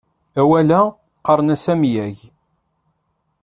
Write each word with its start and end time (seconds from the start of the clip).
Awal-a, 0.41 0.81
qqaren-as 1.19 1.65
amyag. 1.73 2.17